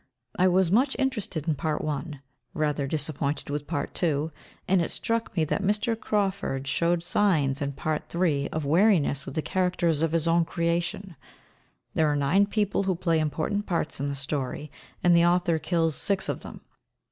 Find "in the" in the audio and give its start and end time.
13.99-14.15